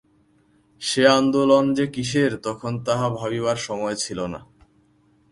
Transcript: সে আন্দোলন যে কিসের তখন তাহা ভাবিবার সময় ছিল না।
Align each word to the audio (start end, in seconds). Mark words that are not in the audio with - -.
সে 0.81 1.03
আন্দোলন 1.07 1.65
যে 1.73 1.85
কিসের 1.87 2.31
তখন 2.37 2.73
তাহা 2.85 3.07
ভাবিবার 3.09 3.57
সময় 3.57 3.95
ছিল 3.95 4.19
না। 4.25 4.39